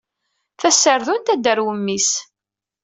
[0.59, 2.09] Taserdunt ad d-tarew mmi-s.